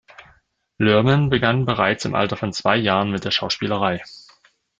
[0.79, 4.03] Lerman begann bereits im Alter von zwei Jahren mit der Schauspielerei.